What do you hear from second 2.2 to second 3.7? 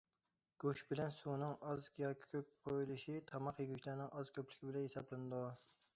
كۆپ قۇيۇلۇشى تاماق